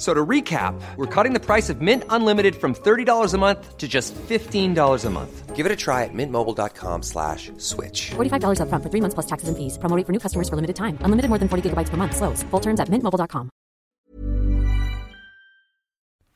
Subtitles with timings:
[0.00, 3.86] So to recap, we're cutting the price of Mint Unlimited from $30 a month to
[3.86, 5.54] just $15 a month.
[5.54, 8.12] Give it a try at mintmobile.com slash switch.
[8.12, 9.76] $45 up front for three months plus taxes and fees.
[9.76, 10.96] Promoting for new customers for limited time.
[11.04, 12.16] Unlimited more than 40 gigabytes per month.
[12.16, 12.42] Slows.
[12.44, 13.50] Full terms at mintmobile.com.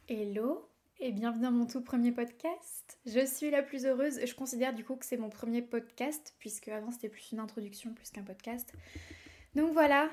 [0.09, 0.69] Hello
[1.01, 2.99] et bienvenue dans mon tout premier podcast.
[3.07, 4.21] Je suis la plus heureuse.
[4.27, 7.95] Je considère du coup que c'est mon premier podcast puisque avant c'était plus une introduction
[7.95, 8.75] plus qu'un podcast.
[9.55, 10.11] Donc voilà,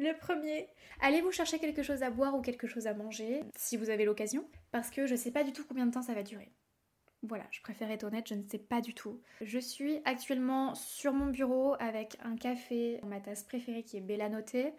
[0.00, 0.68] le premier.
[1.00, 4.04] Allez vous chercher quelque chose à boire ou quelque chose à manger si vous avez
[4.04, 4.48] l'occasion?
[4.72, 6.50] Parce que je sais pas du tout combien de temps ça va durer.
[7.22, 9.20] Voilà, je préfère être honnête, je ne sais pas du tout.
[9.42, 14.30] Je suis actuellement sur mon bureau avec un café, ma tasse préférée qui est Bella
[14.30, 14.72] Noté,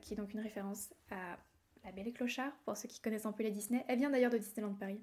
[0.00, 1.38] qui est donc une référence à
[1.84, 3.84] La Belle et Clochard, pour ceux qui connaissent un peu les Disney.
[3.86, 5.00] Elle vient d'ailleurs de Disneyland Paris.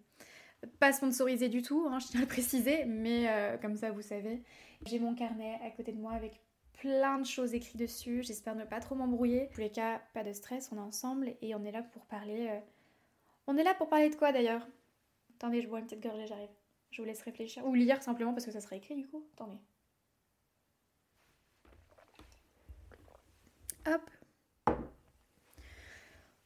[0.80, 4.02] Pas sponsorisée du tout, hein, je tiens à le préciser, mais euh, comme ça vous
[4.02, 4.44] savez.
[4.86, 6.42] J'ai mon carnet à côté de moi avec
[6.82, 8.24] plein de choses écrites dessus.
[8.24, 9.44] J'espère ne pas trop m'embrouiller.
[9.44, 12.06] En tous les cas, pas de stress, on est ensemble et on est là pour
[12.08, 12.48] parler.
[12.50, 12.60] euh,
[13.46, 14.68] On est là pour parler de quoi d'ailleurs?
[15.36, 16.50] Attendez, je bois une petite gorgée, j'arrive.
[16.90, 17.64] Je vous laisse réfléchir.
[17.68, 19.24] Ou lire simplement parce que ça sera écrit du coup.
[19.36, 19.58] Attendez.
[23.86, 24.10] Hop.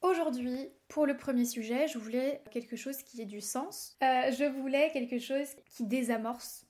[0.01, 3.97] Aujourd'hui, pour le premier sujet, je voulais quelque chose qui ait du sens.
[4.03, 6.65] Euh, je voulais quelque chose qui désamorce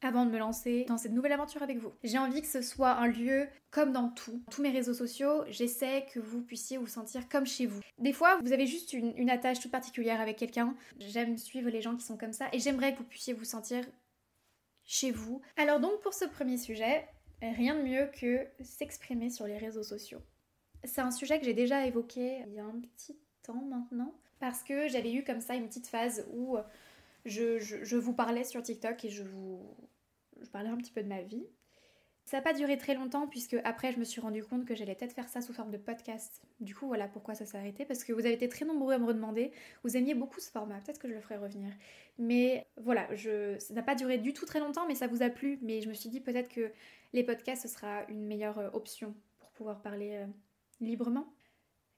[0.00, 1.92] avant de me lancer dans cette nouvelle aventure avec vous.
[2.04, 4.42] J'ai envie que ce soit un lieu comme dans tout.
[4.50, 7.80] Tous mes réseaux sociaux, j'essaie que vous puissiez vous sentir comme chez vous.
[7.98, 10.74] Des fois, vous avez juste une, une attache toute particulière avec quelqu'un.
[10.98, 13.84] J'aime suivre les gens qui sont comme ça et j'aimerais que vous puissiez vous sentir
[14.84, 15.40] chez vous.
[15.56, 17.06] Alors donc pour ce premier sujet,
[17.42, 20.20] rien de mieux que s'exprimer sur les réseaux sociaux.
[20.84, 24.62] C'est un sujet que j'ai déjà évoqué il y a un petit temps maintenant parce
[24.62, 26.56] que j'avais eu comme ça une petite phase où
[27.28, 29.76] je, vous parlais sur TikTok et je vous
[30.52, 31.46] parlais un petit peu de ma vie.
[32.24, 34.94] Ça n'a pas duré très longtemps puisque après je me suis rendu compte que j'allais
[34.94, 36.42] peut-être faire ça sous forme de podcast.
[36.60, 38.98] Du coup voilà pourquoi ça s'est arrêté parce que vous avez été très nombreux à
[38.98, 39.50] me redemander.
[39.82, 41.72] Vous aimiez beaucoup ce format, peut-être que je le ferai revenir.
[42.18, 45.58] Mais voilà, ça n'a pas duré du tout très longtemps mais ça vous a plu.
[45.62, 46.70] Mais je me suis dit peut-être que
[47.14, 50.26] les podcasts ce sera une meilleure euh, option pour pouvoir parler euh,
[50.80, 51.32] librement.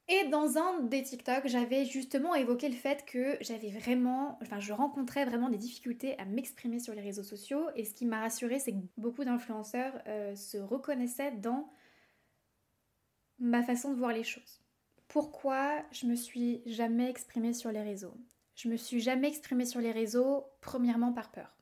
[0.08, 4.72] Et dans un des TikTok, j'avais justement évoqué le fait que j'avais vraiment, enfin, je
[4.72, 7.68] rencontrais vraiment des difficultés à m'exprimer sur les réseaux sociaux.
[7.76, 11.70] Et ce qui m'a rassurée, c'est que beaucoup d'influenceurs euh, se reconnaissaient dans
[13.38, 14.60] ma façon de voir les choses.
[15.06, 18.14] Pourquoi je me suis jamais exprimée sur les réseaux?
[18.56, 21.56] Je me suis jamais exprimée sur les réseaux, premièrement par peur.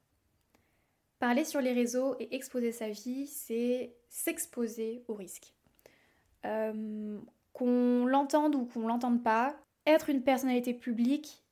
[1.19, 5.55] Parler sur les réseaux et exposer sa vie, c'est s'exposer au risque.
[6.45, 7.19] Euh,
[7.59, 11.43] qu'on l'entende ou qu'on l'entende pas, être une personnalité publique,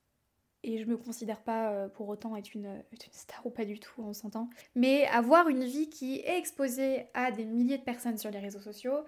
[0.62, 3.64] et je me considère pas euh, pour autant être une, être une star ou pas
[3.64, 7.82] du tout, on s'entend, mais avoir une vie qui est exposée à des milliers de
[7.82, 9.04] personnes sur les réseaux sociaux,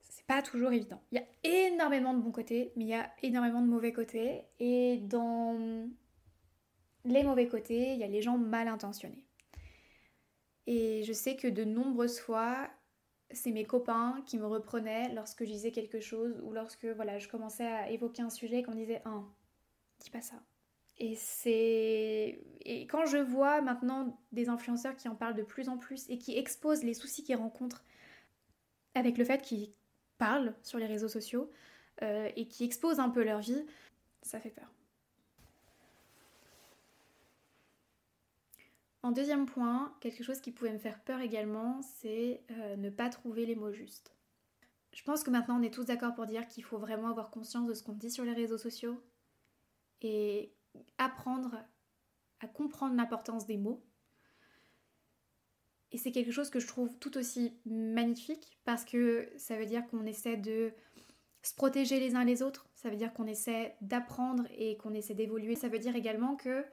[0.00, 1.00] c'est pas toujours évident.
[1.12, 4.42] Il y a énormément de bons côtés, mais il y a énormément de mauvais côtés,
[4.58, 5.88] et dans
[7.04, 9.24] les mauvais côtés, il y a les gens mal intentionnés.
[10.66, 12.68] Et je sais que de nombreuses fois,
[13.34, 17.66] c'est mes copains qui me reprenaient lorsque je disais quelque chose ou lorsque je commençais
[17.66, 19.26] à évoquer un sujet et qu'on disait un,
[20.00, 20.36] dis pas ça.
[20.98, 25.78] Et c'est et quand je vois maintenant des influenceurs qui en parlent de plus en
[25.78, 27.82] plus et qui exposent les soucis qu'ils rencontrent
[28.94, 29.72] avec le fait qu'ils
[30.18, 31.50] parlent sur les réseaux sociaux
[32.02, 33.64] euh, et qui exposent un peu leur vie,
[34.22, 34.70] ça fait peur.
[39.02, 43.08] En deuxième point, quelque chose qui pouvait me faire peur également, c'est euh, ne pas
[43.08, 44.14] trouver les mots justes.
[44.92, 47.66] Je pense que maintenant on est tous d'accord pour dire qu'il faut vraiment avoir conscience
[47.66, 49.02] de ce qu'on dit sur les réseaux sociaux
[50.02, 50.52] et
[50.98, 51.56] apprendre
[52.40, 53.82] à comprendre l'importance des mots.
[55.90, 59.86] Et c'est quelque chose que je trouve tout aussi magnifique parce que ça veut dire
[59.88, 60.72] qu'on essaie de
[61.42, 65.14] se protéger les uns les autres, ça veut dire qu'on essaie d'apprendre et qu'on essaie
[65.14, 65.56] d'évoluer.
[65.56, 66.64] Ça veut dire également que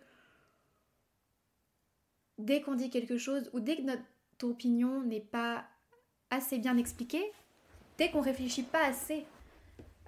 [2.40, 4.04] dès qu'on dit quelque chose ou dès que notre
[4.42, 5.66] opinion n'est pas
[6.32, 7.24] assez bien expliquée,
[7.98, 9.26] dès qu'on réfléchit pas assez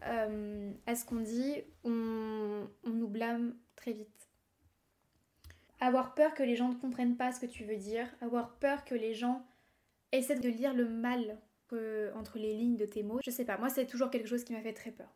[0.06, 4.08] euh, à ce qu'on dit, on, nous blâme très vite.
[5.80, 8.86] Avoir peur que les gens ne comprennent pas ce que tu veux dire, avoir peur
[8.86, 9.46] que les gens
[10.12, 11.38] essaient de lire le mal
[12.16, 13.22] entre les lignes de tes mots.
[13.24, 15.08] Je sais pas, moi c'est toujours quelque chose qui m'a fait très peur.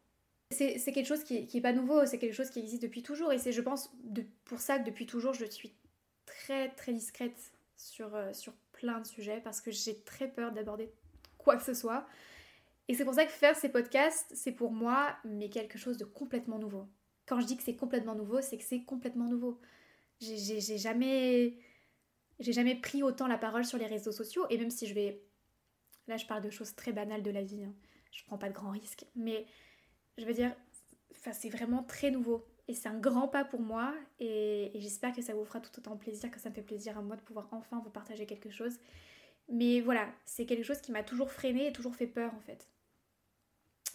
[0.51, 3.33] C'est quelque chose qui, qui est pas nouveau, c'est quelque chose qui existe depuis toujours
[3.33, 3.93] et c'est je pense
[4.45, 5.73] pour ça que depuis toujours je suis
[6.25, 10.91] très très discrète sur, euh, sur plein de sujets parce que j'ai très peur d'aborder
[11.37, 12.07] quoi que ce soit.
[12.87, 16.05] Et c'est pour ça que faire ces podcasts, c'est pour moi, mais quelque chose de
[16.05, 16.87] complètement nouveau.
[17.25, 19.59] Quand je dis que c'est complètement nouveau, c'est que c'est complètement nouveau.
[20.19, 21.57] J'ai jamais,
[22.39, 25.21] j'ai jamais pris autant la parole sur les réseaux sociaux, et même si je vais,
[26.07, 27.73] là je parle de choses très banales de la vie, hein.
[28.11, 29.45] je prends pas de grands risques, mais
[30.17, 30.55] je veux dire,
[31.33, 32.45] c'est vraiment très nouveau.
[32.67, 35.97] Et c'est un grand pas pour moi et, j'espère que ça vous fera tout autant
[35.97, 38.77] plaisir que ça me fait plaisir à moi de pouvoir enfin vous partager quelque chose.
[39.49, 42.67] Mais voilà, c'est quelque chose qui m'a toujours freiné et toujours fait peur en fait.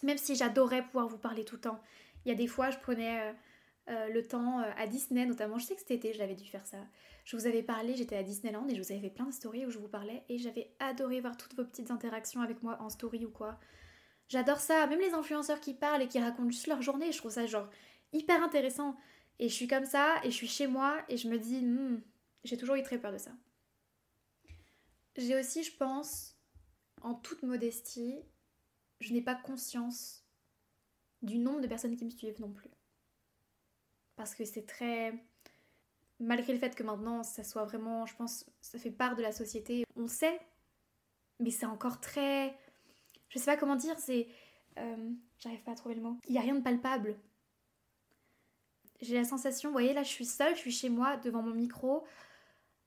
[0.03, 1.81] Même si j'adorais pouvoir vous parler tout le temps.
[2.23, 3.33] Il y a des fois, je prenais euh,
[3.89, 5.57] euh, le temps euh, à Disney notamment.
[5.57, 6.77] Je sais que cet été, j'avais dû faire ça.
[7.25, 9.65] Je vous avais parlé, j'étais à Disneyland et je vous avais fait plein de stories
[9.65, 12.89] où je vous parlais et j'avais adoré voir toutes vos petites interactions avec moi en
[12.89, 13.59] story ou quoi.
[14.29, 17.31] J'adore ça, même les influenceurs qui parlent et qui racontent juste leur journée, je trouve
[17.31, 17.67] ça genre
[18.13, 18.95] hyper intéressant.
[19.39, 22.01] Et je suis comme ça, et je suis chez moi, et je me dis, hmm,
[22.43, 23.31] j'ai toujours eu très peur de ça.
[25.17, 26.37] J'ai aussi, je pense,
[27.01, 28.19] en toute modestie,
[28.99, 30.23] je n'ai pas conscience
[31.21, 32.69] du nombre de personnes qui me suivent non plus.
[34.15, 35.13] Parce que c'est très...
[36.19, 39.31] Malgré le fait que maintenant ça soit vraiment, je pense, ça fait part de la
[39.31, 40.39] société, on sait,
[41.39, 42.55] mais c'est encore très...
[43.29, 44.27] Je sais pas comment dire, c'est...
[44.77, 46.19] Euh, j'arrive pas à trouver le mot.
[46.27, 47.17] Il n'y a rien de palpable
[49.01, 51.53] j'ai la sensation, vous voyez, là je suis seule, je suis chez moi devant mon
[51.53, 52.05] micro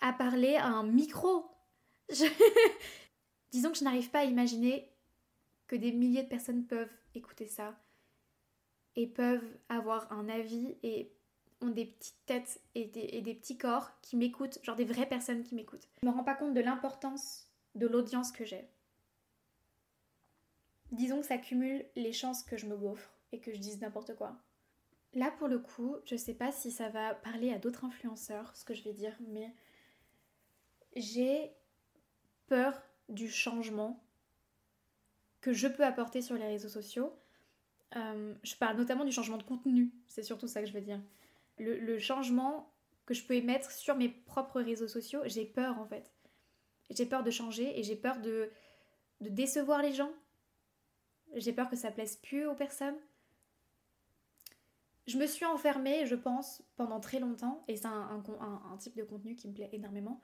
[0.00, 1.46] à parler à un micro.
[3.52, 4.90] Disons que je n'arrive pas à imaginer
[5.66, 7.78] que des milliers de personnes peuvent écouter ça
[8.96, 11.12] et peuvent avoir un avis et
[11.60, 15.08] ont des petites têtes et des, et des petits corps qui m'écoutent, genre des vraies
[15.08, 15.88] personnes qui m'écoutent.
[16.02, 18.68] Je me rends pas compte de l'importance de l'audience que j'ai.
[20.92, 24.14] Disons que ça cumule les chances que je me gaufre et que je dise n'importe
[24.14, 24.36] quoi.
[25.14, 28.64] Là, pour le coup, je sais pas si ça va parler à d'autres influenceurs, ce
[28.64, 29.54] que je vais dire, mais
[30.96, 31.52] j'ai
[32.48, 34.02] peur du changement
[35.40, 37.12] que je peux apporter sur les réseaux sociaux.
[37.96, 41.00] Euh, je parle notamment du changement de contenu, c'est surtout ça que je veux dire.
[41.58, 42.72] Le, changement
[43.06, 46.12] que je peux émettre sur mes propres réseaux sociaux, j'ai peur en fait.
[46.90, 48.50] J'ai peur de changer et j'ai peur de,
[49.20, 50.10] de décevoir les gens.
[51.34, 52.96] J'ai peur que ça plaise plus aux personnes.
[55.06, 58.22] Je me suis enfermée, je pense, pendant très longtemps, et c'est un,
[58.78, 60.20] type de contenu qui me plaît énormément.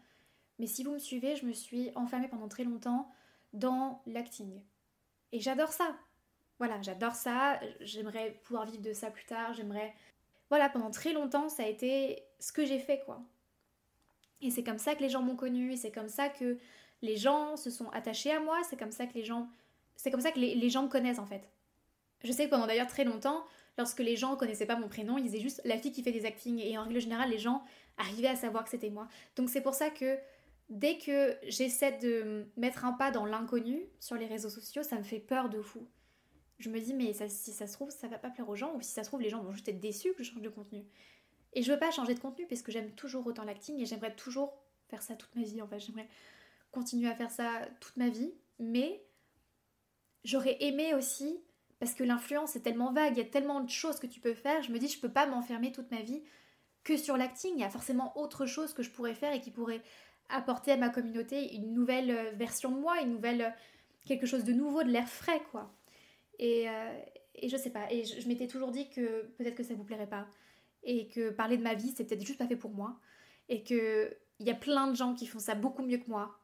[0.58, 3.10] Mais si vous me suivez, je me suis enfermée pendant très longtemps
[3.52, 4.62] dans l'acting.
[5.32, 5.96] Et j'adore ça.
[6.58, 7.60] Voilà, j'adore ça.
[7.80, 9.52] J'aimerais pouvoir vivre de ça plus tard.
[9.54, 9.94] J'aimerais.
[10.48, 13.22] Voilà, pendant très longtemps, ça a été ce que j'ai fait, quoi.
[14.42, 16.58] Et c'est comme ça que les gens m'ont connue, c'est comme ça que
[17.02, 19.48] les gens se sont attachés à moi, c'est comme ça que les gens.
[19.96, 21.50] C'est comme ça que les, les gens me connaissent, en fait.
[22.24, 23.44] Je sais que pendant d'ailleurs très longtemps,
[23.78, 26.26] lorsque les gens connaissaient pas mon prénom, ils disaient juste la fille qui fait des
[26.26, 27.62] actings et en règle générale les gens
[27.96, 29.08] arrivaient à savoir que c'était moi.
[29.36, 30.18] Donc c'est pour ça que
[30.68, 35.02] dès que j'essaie de mettre un pas dans l'inconnu sur les réseaux sociaux, ça me
[35.02, 35.88] fait peur de fou.
[36.58, 38.80] Je me dis mais si ça se trouve ça va pas plaire aux gens ou
[38.82, 40.84] si ça se trouve les gens vont juste être déçus que je change de contenu.
[41.52, 44.14] Et je veux pas changer de contenu parce que j'aime toujours autant l'acting et j'aimerais
[44.14, 45.80] toujours faire ça toute ma vie en fait.
[45.80, 46.08] J'aimerais
[46.70, 49.02] continuer à faire ça toute ma vie, mais
[50.24, 51.40] j'aurais aimé aussi
[51.80, 54.34] parce que l'influence est tellement vague, il y a tellement de choses que tu peux
[54.34, 56.22] faire, je me dis je peux pas m'enfermer toute ma vie
[56.84, 59.50] que sur l'acting, il y a forcément autre chose que je pourrais faire et qui
[59.50, 59.82] pourrait
[60.28, 63.50] apporter à ma communauté une nouvelle euh, version de moi, une nouvelle euh,
[64.06, 65.74] quelque chose de nouveau, de l'air frais quoi.
[66.38, 66.98] Et, euh,
[67.42, 70.26] je sais pas, et je, m'étais toujours dit que peut-être que ça vous plairait pas
[70.82, 72.98] et que parler de ma vie c'est peut-être juste pas fait pour moi
[73.48, 76.39] et que il y a plein de gens qui font ça beaucoup mieux que moi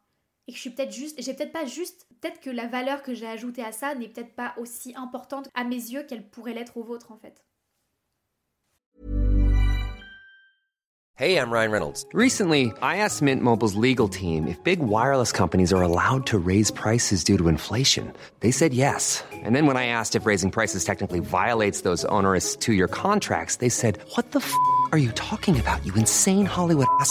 [0.48, 3.14] et que je suis peut-être juste, j'ai peut-être pas juste, peut-être que la valeur que
[3.14, 6.76] j'ai ajoutée à ça n'est peut-être pas aussi importante à mes yeux qu'elle pourrait l'être
[6.76, 7.42] aux vôtres en fait.
[11.18, 12.04] Hey, I'm Ryan Reynolds.
[12.12, 16.70] Recently, I asked Mint Mobile's legal team if big wireless companies are allowed to raise
[16.70, 18.12] prices due to inflation.
[18.40, 19.24] They said yes.
[19.32, 23.56] And then when I asked if raising prices technically violates those onerous two year contracts,
[23.56, 24.52] they said, What the f
[24.92, 27.10] are you talking about, you insane Hollywood ass?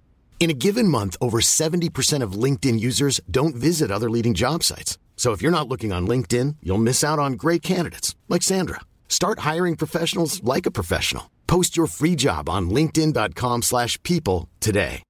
[0.41, 4.97] In a given month, over 70% of LinkedIn users don't visit other leading job sites.
[5.15, 8.79] So if you're not looking on LinkedIn, you'll miss out on great candidates like Sandra.
[9.07, 11.29] Start hiring professionals like a professional.
[11.45, 15.03] Post your free job on linkedin.com/people today.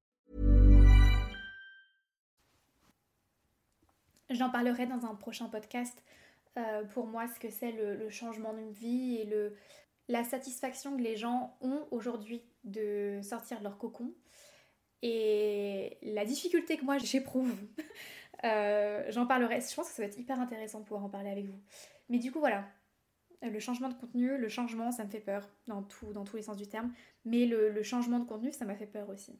[4.30, 6.04] J'en parlerai dans un prochain podcast.
[6.58, 9.56] euh, pour moi, ce que c'est le, le changement de vie et le,
[10.10, 14.14] la satisfaction que les gens ont aujourd'hui de sortir de leur cocon
[15.01, 17.53] et la difficulté que moi j'éprouve.
[18.43, 19.62] Euh, J'en parlerai.
[19.62, 21.60] Je pense que ça va être hyper intéressant de pouvoir en parler avec vous.
[22.10, 22.67] Mais du coup, voilà.
[23.43, 26.67] Le changement de contenu, le changement, ça me fait peur dans, tous les sens du
[26.67, 26.91] terme.
[27.24, 29.39] Mais le, changement de contenu, ça m'a fait peur aussi.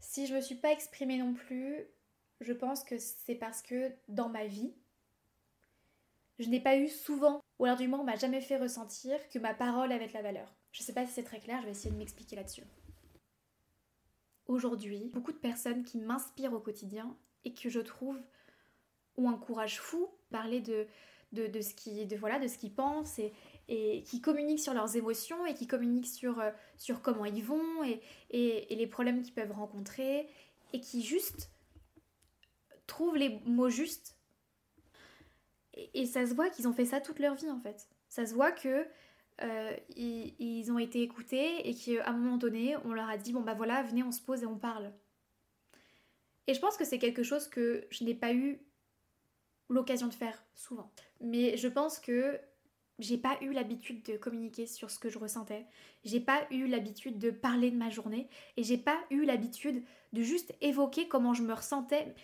[0.00, 1.86] Si je me suis pas exprimée non plus,
[2.40, 4.74] je pense que c'est parce que dans ma vie,
[6.38, 9.38] je n'ai pas eu souvent, ou alors du moins on m'a jamais fait ressentir que
[9.38, 10.54] ma parole avait de la valeur.
[10.70, 12.62] Je sais pas si c'est très clair, je vais essayer de m'expliquer là-dessus.
[14.48, 17.14] Aujourd'hui, beaucoup de personnes qui m'inspirent au quotidien
[17.44, 18.18] et que je trouve
[19.16, 20.86] ont un courage fou, parler de,
[21.32, 23.32] de, de ce qu'ils pensent et,
[23.68, 27.84] et qui communiquent sur leurs émotions et qui communiquent sur, euh, sur comment ils vont
[27.84, 28.00] et,
[28.30, 30.28] et, et les problèmes qu'ils peuvent rencontrer
[30.72, 31.50] et qui juste
[32.86, 34.16] trouvent les mots justes.
[35.94, 37.88] Et ça se voit qu'ils ont fait ça toute leur vie en fait.
[38.08, 38.86] Ça se voit que
[39.42, 43.32] euh, ils, ils ont été écoutés et qu'à un moment donné, on leur a dit
[43.32, 44.92] bon bah voilà, venez, on se pose et on parle.
[46.46, 48.58] Et je pense que c'est quelque chose que je n'ai pas eu
[49.68, 50.90] l'occasion de faire souvent.
[51.20, 52.40] Mais je pense que
[52.98, 55.66] j'ai pas eu l'habitude de communiquer sur ce que je ressentais.
[56.04, 60.22] J'ai pas eu l'habitude de parler de ma journée et j'ai pas eu l'habitude de
[60.22, 62.14] juste évoquer comment je me ressentais.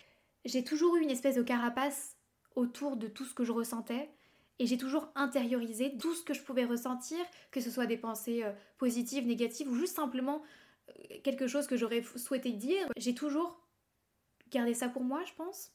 [0.43, 2.17] J'ai toujours eu une espèce de carapace
[2.55, 4.09] autour de tout ce que je ressentais
[4.59, 7.19] et j'ai toujours intériorisé tout ce que je pouvais ressentir,
[7.51, 10.41] que ce soit des pensées euh, positives, négatives ou juste simplement
[10.89, 10.93] euh,
[11.23, 12.87] quelque chose que j'aurais souhaité dire.
[12.97, 13.59] J'ai toujours
[14.51, 15.71] gardé ça pour moi, je pense.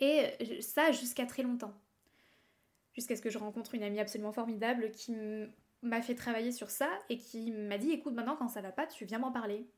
[0.00, 1.74] Et euh, ça jusqu'à très longtemps.
[2.94, 5.14] Jusqu'à ce que je rencontre une amie absolument formidable qui
[5.82, 8.86] m'a fait travailler sur ça et qui m'a dit écoute, maintenant quand ça va pas,
[8.86, 9.68] tu viens m'en parler.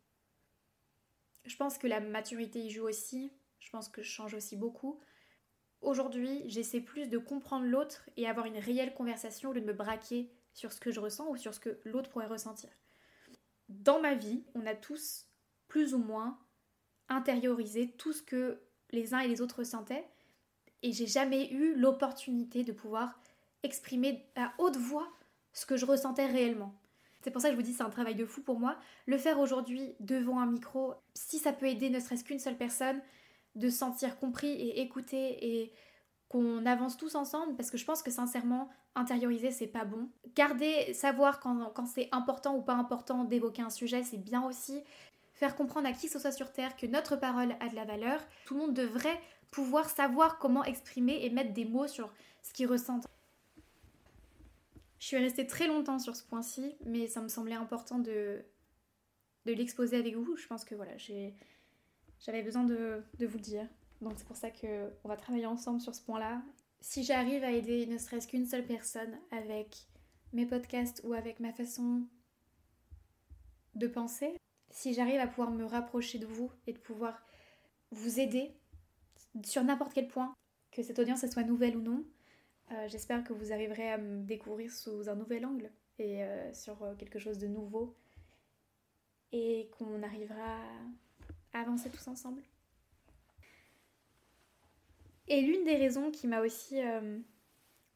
[1.44, 3.30] Je pense que la maturité y joue aussi.
[3.58, 4.98] Je pense que je change aussi beaucoup.
[5.80, 10.30] Aujourd'hui, j'essaie plus de comprendre l'autre et avoir une réelle conversation au de me braquer
[10.52, 12.70] sur ce que je ressens ou sur ce que l'autre pourrait ressentir.
[13.68, 15.26] Dans ma vie, on a tous
[15.68, 16.38] plus ou moins
[17.08, 18.60] intériorisé tout ce que
[18.90, 20.06] les uns et les autres ressentaient
[20.82, 23.20] et j'ai jamais eu l'opportunité de pouvoir
[23.62, 25.08] exprimer à haute voix
[25.52, 26.74] ce que je ressentais réellement.
[27.22, 28.76] C'est pour ça que je vous dis c'est un travail de fou pour moi.
[29.06, 33.00] Le faire aujourd'hui devant un micro, si ça peut aider ne serait-ce qu'une seule personne,
[33.54, 35.72] de se sentir compris et écouté et
[36.28, 40.08] qu'on avance tous ensemble parce que je pense que sincèrement intérioriser c'est pas bon.
[40.34, 44.82] Garder, savoir quand, c'est important ou pas important d'évoquer un sujet c'est bien aussi.
[45.32, 48.20] Faire comprendre à qui ce soit sur Terre que notre parole a de la valeur.
[48.44, 52.68] Tout le monde devrait pouvoir savoir comment exprimer et mettre des mots sur ce qu'ils
[52.68, 53.06] ressentent.
[54.98, 58.44] Je suis restée très longtemps sur ce point-ci, mais ça me semblait important de,
[59.46, 60.36] de l'exposer avec vous.
[60.36, 61.34] Je pense que voilà, j'ai
[62.20, 63.66] j'avais besoin de, de, vous le dire.
[64.00, 66.42] Donc c'est pour ça qu'on va travailler ensemble sur ce point-là.
[66.80, 69.86] Si j'arrive à aider ne serait-ce qu'une seule personne avec
[70.32, 72.02] mes podcasts ou avec ma façon
[73.74, 74.36] de penser,
[74.70, 77.22] si j'arrive à pouvoir me rapprocher de vous et de pouvoir
[77.90, 78.54] vous aider
[79.44, 80.34] sur n'importe quel point,
[80.72, 82.04] que cette audience soit nouvelle ou non,
[82.72, 86.82] euh, j'espère que vous arriverez à me découvrir sous un nouvel angle et euh, sur
[86.82, 87.96] euh, quelque chose de nouveau
[89.32, 90.58] et qu'on arrivera
[91.52, 92.42] avancer tous ensemble.
[95.28, 97.18] Et l'une des raisons qui m'a aussi euh,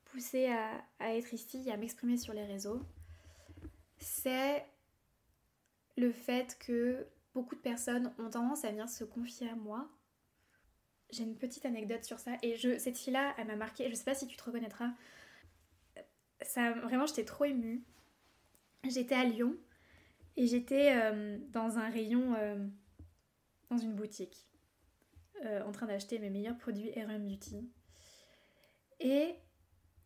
[0.04, 2.80] poussée à, être ici, à m'exprimer sur les réseaux,
[3.98, 4.64] c'est
[5.96, 9.88] le fait que beaucoup de personnes ont tendance à venir se confier à moi.
[11.10, 13.90] J'ai une petite anecdote sur ça et je, cette fille-là, elle m'a marqué.
[13.90, 14.90] Je sais pas si tu te reconnaîtras.
[16.42, 17.82] Ça, vraiment, j'étais trop émue.
[18.88, 19.56] J'étais à Lyon
[20.36, 22.64] Et j'étais euh, dans un rayon, euh,
[23.74, 24.48] dans une boutique,
[25.44, 27.70] euh, en train d'acheter mes meilleurs produits RM Beauty.
[29.00, 29.34] Et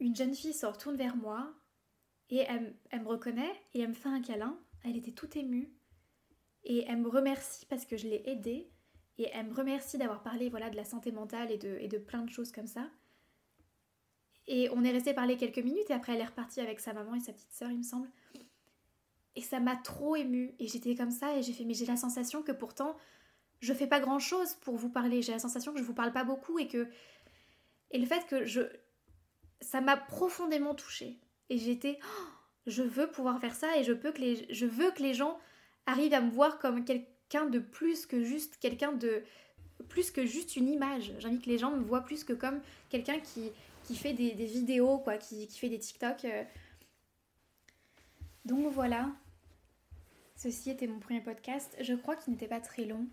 [0.01, 1.55] une jeune fille se retourne vers moi
[2.31, 4.59] et elle, me reconnaît et elle me fait un câlin.
[4.85, 5.73] Elle était toute émue.
[6.65, 8.71] Et elle me remercie parce que je l'ai aidée.
[9.19, 11.99] Et elle me remercie d'avoir parlé voilà, de la santé mentale et de, et de
[11.99, 12.89] plein de choses comme ça.
[14.47, 17.15] Et on est resté parler quelques minutes et après elle est repartie avec sa maman
[17.15, 18.09] et sa petite sœur, il me semble.
[19.37, 20.55] Et ça m'a trop émue.
[20.59, 22.97] Et j'étais comme ça et j'ai fait, mais j'ai la sensation que pourtant,
[23.61, 25.23] je fais pas grand chose pour vous parler.
[25.23, 26.89] J'ai la sensation que je vous parle pas beaucoup et que.
[27.91, 28.63] Et le fait que je.
[29.61, 31.19] Ça m'a profondément touchée.
[31.51, 31.99] Et j'étais.
[32.03, 32.25] oh,
[32.67, 34.47] je veux pouvoir faire ça et je, peux que les...
[34.53, 35.39] je veux que les gens
[35.87, 39.23] arrivent à me voir comme quelqu'un de plus que juste quelqu'un de.
[39.89, 41.13] Plus que juste une image.
[41.19, 42.61] J'ai envie que les gens me voient plus que comme
[42.91, 43.53] quelqu'un qui,
[43.85, 46.25] qui fait des, vidéos, quoi, qui, qui fait des TikTok.
[46.25, 46.45] euh.
[48.45, 49.11] Donc voilà.
[50.37, 51.77] Ceci était mon premier podcast.
[51.81, 53.07] Je crois qu'il n'était pas très long.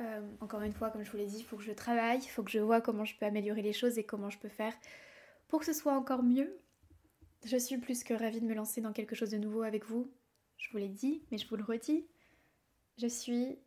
[0.00, 2.28] Euh, encore une fois, comme je vous l'ai dit, il faut que je travaille, il
[2.28, 4.74] faut que je vois comment je peux améliorer les choses et comment je peux faire
[5.48, 6.58] pour que ce soit encore mieux.
[7.44, 10.10] Je suis plus que ravie de me lancer dans quelque chose de nouveau avec vous.
[10.56, 12.06] Je vous l'ai dit, mais je vous le redis.
[12.96, 13.58] Je suis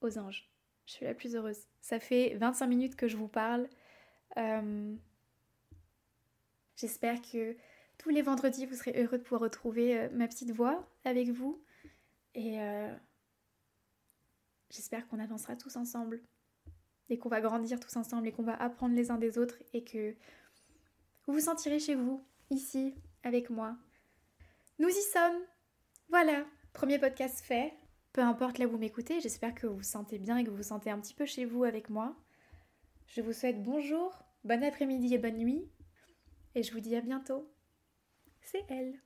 [0.00, 0.48] aux anges.
[0.86, 1.58] Je suis la plus heureuse.
[1.80, 3.68] Ça fait 25 minutes que je vous parle.
[4.36, 4.94] Euh,
[6.76, 7.56] J'espère que
[7.98, 11.62] tous les vendredis, vous serez heureux de pouvoir retrouver euh, ma petite voix avec vous.
[12.34, 12.60] Et
[14.74, 16.20] j'espère qu'on avancera tous ensemble.
[17.10, 19.84] Et qu'on va grandir tous ensemble et qu'on va apprendre les uns des autres et
[19.84, 20.16] que
[21.26, 23.76] vous vous sentirez chez vous, ici, avec moi.
[24.78, 25.42] Nous y sommes
[26.08, 27.74] Voilà, premier podcast fait.
[28.12, 30.56] Peu importe là où vous m'écoutez, j'espère que vous vous sentez bien et que vous
[30.56, 32.16] vous sentez un petit peu chez vous avec moi.
[33.06, 35.68] Je vous souhaite bonjour, bon après-midi et bonne nuit.
[36.54, 37.50] Et je vous dis à bientôt.
[38.40, 39.00] C'est elle.